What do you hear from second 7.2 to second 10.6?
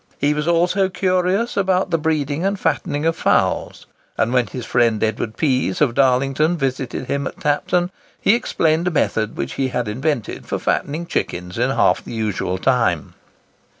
at Tapton, he explained a method which he had invented for